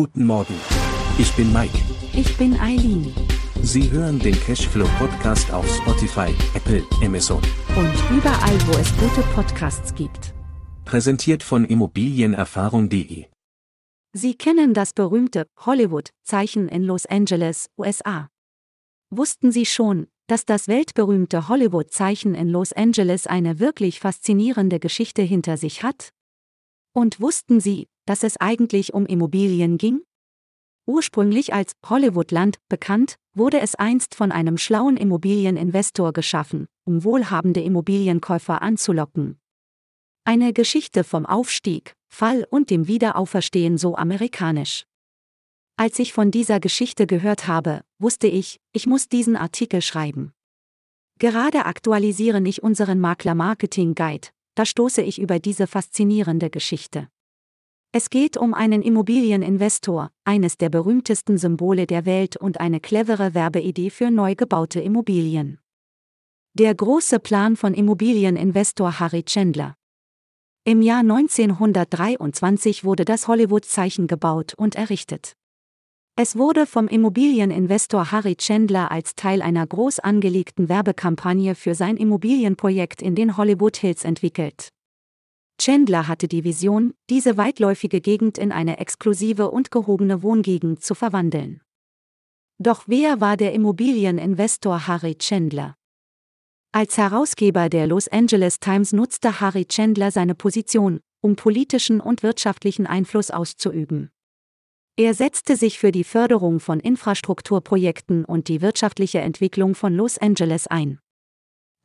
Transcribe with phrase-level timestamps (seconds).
[0.00, 0.54] Guten Morgen.
[1.18, 1.76] Ich bin Mike.
[2.12, 3.12] Ich bin Eileen.
[3.62, 7.42] Sie hören den Cashflow Podcast auf Spotify, Apple, Amazon.
[7.74, 10.34] Und überall, wo es gute Podcasts gibt.
[10.84, 13.24] Präsentiert von Immobilienerfahrung.de.
[14.12, 18.28] Sie kennen das berühmte Hollywood-Zeichen in Los Angeles, USA.
[19.10, 25.56] Wussten Sie schon, dass das weltberühmte Hollywood-Zeichen in Los Angeles eine wirklich faszinierende Geschichte hinter
[25.56, 26.12] sich hat?
[26.98, 30.02] Und wussten Sie, dass es eigentlich um Immobilien ging?
[30.84, 38.62] Ursprünglich als Hollywoodland bekannt, wurde es einst von einem schlauen Immobilieninvestor geschaffen, um wohlhabende Immobilienkäufer
[38.62, 39.38] anzulocken.
[40.24, 44.82] Eine Geschichte vom Aufstieg, Fall und dem Wiederauferstehen so amerikanisch.
[45.76, 50.32] Als ich von dieser Geschichte gehört habe, wusste ich, ich muss diesen Artikel schreiben.
[51.20, 57.06] Gerade aktualisiere ich unseren Makler Marketing Guide, da stoße ich über diese faszinierende Geschichte.
[57.92, 63.90] Es geht um einen Immobilieninvestor, eines der berühmtesten Symbole der Welt und eine clevere Werbeidee
[63.90, 65.60] für neu gebaute Immobilien.
[66.54, 69.76] Der große Plan von Immobilieninvestor Harry Chandler.
[70.64, 75.37] Im Jahr 1923 wurde das Hollywood-Zeichen gebaut und errichtet.
[76.20, 83.02] Es wurde vom Immobilieninvestor Harry Chandler als Teil einer groß angelegten Werbekampagne für sein Immobilienprojekt
[83.02, 84.70] in den Hollywood Hills entwickelt.
[85.60, 91.60] Chandler hatte die Vision, diese weitläufige Gegend in eine exklusive und gehobene Wohngegend zu verwandeln.
[92.58, 95.76] Doch wer war der Immobilieninvestor Harry Chandler?
[96.72, 102.88] Als Herausgeber der Los Angeles Times nutzte Harry Chandler seine Position, um politischen und wirtschaftlichen
[102.88, 104.10] Einfluss auszuüben.
[105.00, 110.66] Er setzte sich für die Förderung von Infrastrukturprojekten und die wirtschaftliche Entwicklung von Los Angeles
[110.66, 110.98] ein.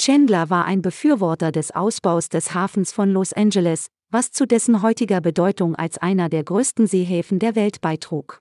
[0.00, 5.20] Chandler war ein Befürworter des Ausbaus des Hafens von Los Angeles, was zu dessen heutiger
[5.20, 8.40] Bedeutung als einer der größten Seehäfen der Welt beitrug.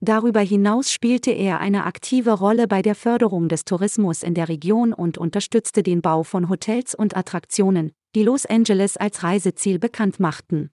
[0.00, 4.92] Darüber hinaus spielte er eine aktive Rolle bei der Förderung des Tourismus in der Region
[4.92, 10.70] und unterstützte den Bau von Hotels und Attraktionen, die Los Angeles als Reiseziel bekannt machten.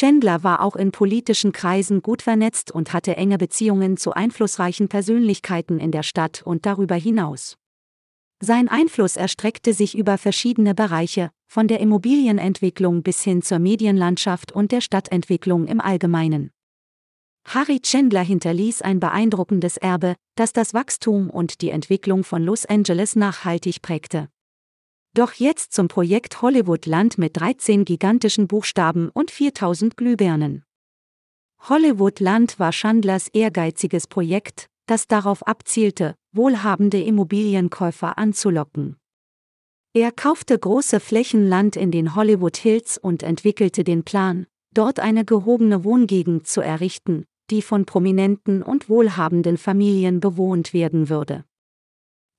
[0.00, 5.78] Chandler war auch in politischen Kreisen gut vernetzt und hatte enge Beziehungen zu einflussreichen Persönlichkeiten
[5.78, 7.58] in der Stadt und darüber hinaus.
[8.42, 14.72] Sein Einfluss erstreckte sich über verschiedene Bereiche, von der Immobilienentwicklung bis hin zur Medienlandschaft und
[14.72, 16.50] der Stadtentwicklung im Allgemeinen.
[17.46, 23.16] Harry Chandler hinterließ ein beeindruckendes Erbe, das das Wachstum und die Entwicklung von Los Angeles
[23.16, 24.30] nachhaltig prägte.
[25.12, 30.64] Doch jetzt zum Projekt Hollywood Land mit 13 gigantischen Buchstaben und 4000 Glühbirnen.
[31.68, 38.96] Hollywood Land war Chandlers ehrgeiziges Projekt, das darauf abzielte, wohlhabende Immobilienkäufer anzulocken.
[39.92, 45.24] Er kaufte große Flächen Land in den Hollywood Hills und entwickelte den Plan, dort eine
[45.24, 51.44] gehobene Wohngegend zu errichten, die von prominenten und wohlhabenden Familien bewohnt werden würde.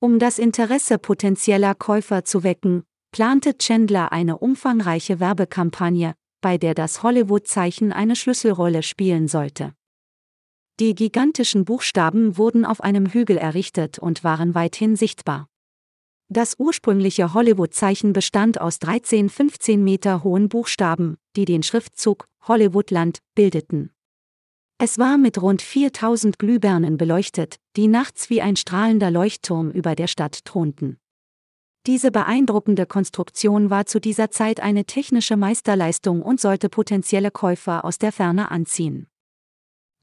[0.02, 2.82] Um das Interesse potenzieller Käufer zu wecken,
[3.12, 9.74] plante Chandler eine umfangreiche Werbekampagne, bei der das Hollywood-Zeichen eine Schlüsselrolle spielen sollte.
[10.80, 15.46] Die gigantischen Buchstaben wurden auf einem Hügel errichtet und waren weithin sichtbar.
[16.28, 23.92] Das ursprüngliche Hollywood-Zeichen bestand aus 13 15 Meter hohen Buchstaben, die den Schriftzug Hollywoodland bildeten.
[24.84, 30.08] Es war mit rund 4000 Glühbirnen beleuchtet, die nachts wie ein strahlender Leuchtturm über der
[30.08, 30.98] Stadt thronten.
[31.86, 37.98] Diese beeindruckende Konstruktion war zu dieser Zeit eine technische Meisterleistung und sollte potenzielle Käufer aus
[37.98, 39.06] der Ferne anziehen.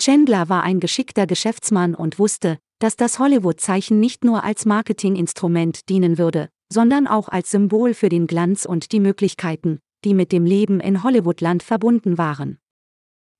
[0.01, 6.17] Chandler war ein geschickter Geschäftsmann und wusste, dass das Hollywood-Zeichen nicht nur als Marketinginstrument dienen
[6.17, 10.79] würde, sondern auch als Symbol für den Glanz und die Möglichkeiten, die mit dem Leben
[10.79, 12.59] in Hollywoodland verbunden waren.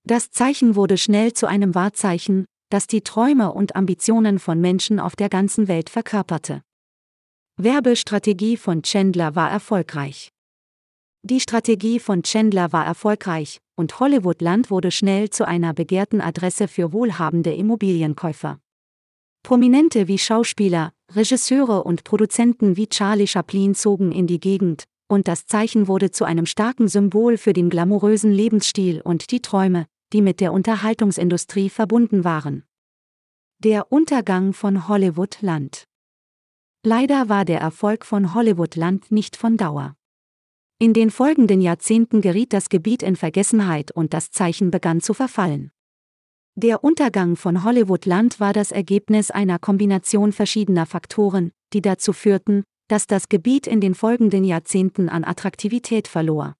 [0.03, 5.15] Das Zeichen wurde schnell zu einem Wahrzeichen, das die Träume und Ambitionen von Menschen auf
[5.15, 6.61] der ganzen Welt verkörperte.
[7.57, 10.29] Werbestrategie von Chandler war erfolgreich.
[11.23, 16.93] Die Strategie von Chandler war erfolgreich, und Hollywoodland wurde schnell zu einer begehrten Adresse für
[16.93, 18.59] wohlhabende Immobilienkäufer.
[19.43, 25.45] Prominente wie Schauspieler, Regisseure und Produzenten wie Charlie Chaplin zogen in die Gegend, und das
[25.45, 30.39] Zeichen wurde zu einem starken Symbol für den glamourösen Lebensstil und die Träume, die mit
[30.39, 32.63] der Unterhaltungsindustrie verbunden waren.
[33.59, 35.85] Der Untergang von Hollywoodland
[36.83, 39.95] Leider war der Erfolg von Hollywoodland nicht von Dauer.
[40.79, 45.71] In den folgenden Jahrzehnten geriet das Gebiet in Vergessenheit und das Zeichen begann zu verfallen.
[46.55, 53.07] Der Untergang von Hollywoodland war das Ergebnis einer Kombination verschiedener Faktoren, die dazu führten, dass
[53.07, 56.55] das Gebiet in den folgenden Jahrzehnten an Attraktivität verlor.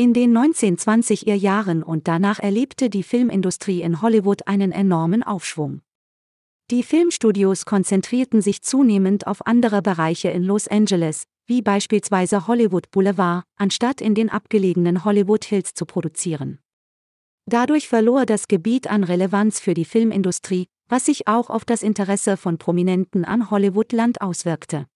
[0.00, 5.80] In den 1920er Jahren und danach erlebte die Filmindustrie in Hollywood einen enormen Aufschwung.
[6.70, 13.42] Die Filmstudios konzentrierten sich zunehmend auf andere Bereiche in Los Angeles, wie beispielsweise Hollywood Boulevard,
[13.56, 16.60] anstatt in den abgelegenen Hollywood Hills zu produzieren.
[17.46, 22.36] Dadurch verlor das Gebiet an Relevanz für die Filmindustrie, was sich auch auf das Interesse
[22.36, 24.86] von Prominenten an Hollywood-Land auswirkte.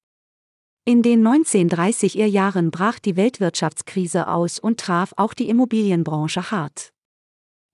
[0.84, 6.92] In den 1930er Jahren brach die Weltwirtschaftskrise aus und traf auch die Immobilienbranche hart.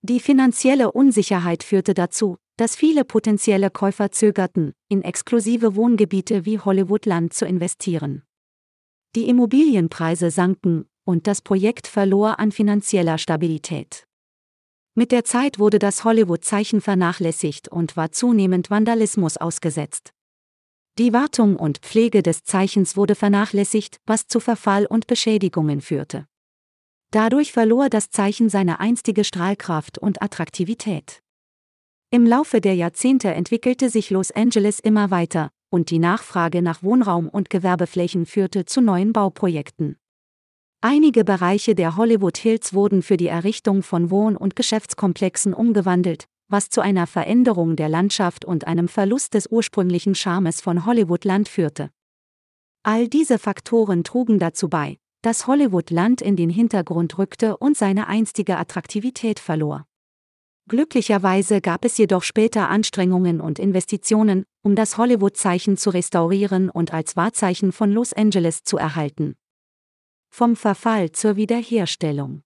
[0.02, 7.32] Die finanzielle Unsicherheit führte dazu, dass viele potenzielle Käufer zögerten, in exklusive Wohngebiete wie Hollywoodland
[7.32, 8.24] zu investieren.
[9.16, 14.04] Die Immobilienpreise sanken, und das Projekt verlor an finanzieller Stabilität.
[14.94, 20.12] Mit der Zeit wurde das Hollywood-Zeichen vernachlässigt und war zunehmend Vandalismus ausgesetzt.
[20.98, 26.26] Die Wartung und Pflege des Zeichens wurde vernachlässigt, was zu Verfall und Beschädigungen führte.
[27.12, 31.22] Dadurch verlor das Zeichen seine einstige Strahlkraft und Attraktivität.
[32.10, 37.28] Im Laufe der Jahrzehnte entwickelte sich Los Angeles immer weiter, und die Nachfrage nach Wohnraum
[37.28, 39.98] und Gewerbeflächen führte zu neuen Bauprojekten.
[40.80, 46.70] Einige Bereiche der Hollywood Hills wurden für die Errichtung von Wohn- und Geschäftskomplexen umgewandelt, was
[46.70, 51.90] zu einer Veränderung der Landschaft und einem Verlust des ursprünglichen Charmes von Hollywood-Land führte.
[52.82, 58.56] All diese Faktoren trugen dazu bei, dass Hollywood-Land in den Hintergrund rückte und seine einstige
[58.56, 59.86] Attraktivität verlor.
[60.68, 67.16] Glücklicherweise gab es jedoch später Anstrengungen und Investitionen, um das Hollywood-Zeichen zu restaurieren und als
[67.16, 69.36] Wahrzeichen von Los Angeles zu erhalten.
[70.28, 72.42] Vom Verfall zur Wiederherstellung.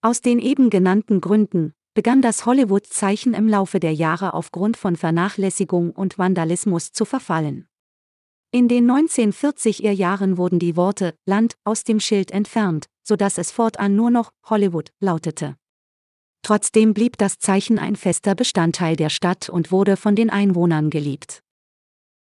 [0.00, 5.90] Aus den eben genannten Gründen begann das Hollywood-Zeichen im Laufe der Jahre aufgrund von Vernachlässigung
[5.90, 7.68] und Vandalismus zu verfallen.
[8.50, 13.94] In den 1940er Jahren wurden die Worte Land aus dem Schild entfernt, sodass es fortan
[13.94, 15.56] nur noch Hollywood lautete.
[16.42, 21.42] Trotzdem blieb das Zeichen ein fester Bestandteil der Stadt und wurde von den Einwohnern geliebt.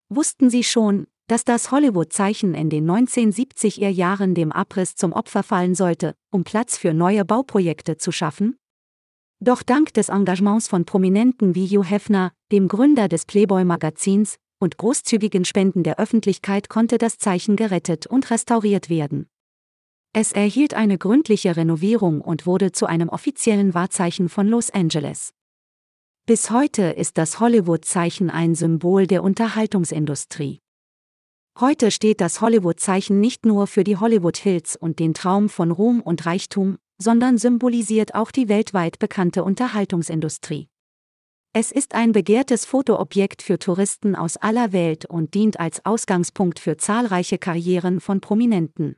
[0.09, 5.75] Wussten Sie schon, dass das Hollywood-Zeichen in den 1970er Jahren dem Abriss zum Opfer fallen
[5.75, 8.57] sollte, um Platz für neue Bauprojekte zu schaffen?
[9.39, 15.45] Doch dank des Engagements von Prominenten wie Hugh Hefner, dem Gründer des Playboy-Magazins, und großzügigen
[15.45, 19.27] Spenden der Öffentlichkeit konnte das Zeichen gerettet und restauriert werden.
[20.13, 25.33] Es erhielt eine gründliche Renovierung und wurde zu einem offiziellen Wahrzeichen von Los Angeles.
[26.25, 30.61] Bis heute ist das Hollywood-Zeichen ein Symbol der Unterhaltungsindustrie.
[31.59, 36.01] Heute steht das Hollywood-Zeichen nicht nur für die Hollywood Hills und den Traum von Ruhm
[36.01, 40.69] und Reichtum, sondern symbolisiert auch die weltweit bekannte Unterhaltungsindustrie.
[41.53, 46.75] Es ist ein begehrtes Fotoobjekt für Touristen aus aller Welt und dient als Ausgangspunkt für
[46.75, 48.97] zahlreiche Karrieren von Prominenten.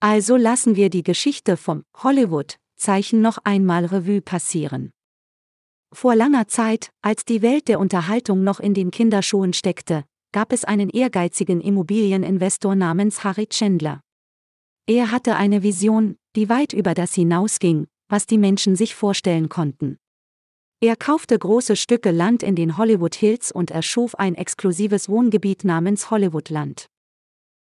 [0.00, 4.90] Also lassen wir die Geschichte vom Hollywood-Zeichen noch einmal Revue passieren.
[5.92, 10.64] Vor langer Zeit, als die Welt der Unterhaltung noch in den Kinderschuhen steckte, gab es
[10.64, 14.00] einen ehrgeizigen Immobilieninvestor namens Harry Chandler.
[14.88, 19.98] Er hatte eine Vision, die weit über das hinausging, was die Menschen sich vorstellen konnten.
[20.80, 26.10] Er kaufte große Stücke Land in den Hollywood Hills und erschuf ein exklusives Wohngebiet namens
[26.10, 26.86] Hollywoodland.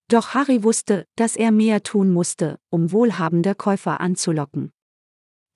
[0.08, 4.72] Doch Harry wusste, dass er mehr tun musste, um wohlhabende Käufer anzulocken.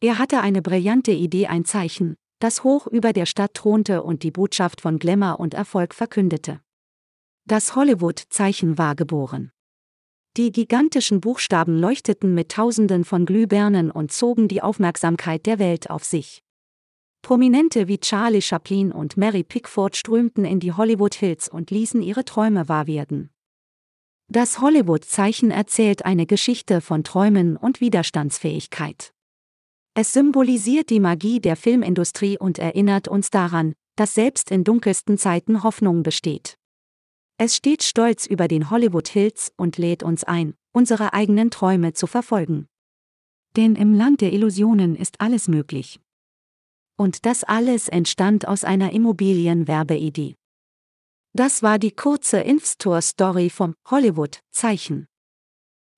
[0.02, 4.31] Er hatte eine brillante Idee, ein Zeichen, das hoch über der Stadt thronte und die
[4.31, 6.62] Botschaft von Glamour und Erfolg verkündete.
[7.45, 9.52] Das Hollywood-Zeichen war geboren.
[10.37, 16.04] Die gigantischen Buchstaben leuchteten mit Tausenden von Glühbirnen und zogen die Aufmerksamkeit der Welt auf
[16.04, 16.44] sich.
[17.21, 22.25] Prominente wie Charlie Chaplin und Mary Pickford strömten in die Hollywood Hills und ließen ihre
[22.25, 23.30] Träume wahr werden.
[24.27, 29.13] Das Hollywood-Zeichen erzählt eine Geschichte von Träumen und Widerstandsfähigkeit.
[29.94, 35.63] Es symbolisiert die Magie der Filmindustrie und erinnert uns daran, dass selbst in dunkelsten Zeiten
[35.63, 36.57] Hoffnung besteht.
[37.37, 42.07] Es steht stolz über den Hollywood Hills und lädt uns ein, unsere eigenen Träume zu
[42.07, 42.68] verfolgen.
[43.57, 45.99] Denn im Land der Illusionen ist alles möglich.
[46.97, 50.35] Und das alles entstand aus einer Immobilienwerbeidee.
[51.33, 55.07] Das war die kurze Infstore-Story vom Hollywood-Zeichen.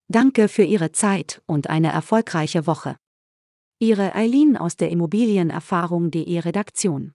[0.08, 2.98] Danke für Ihre Zeit und eine erfolgreiche Woche.
[3.80, 7.14] Ihre Eileen aus der Immobilienerfahrung.de Redaktion.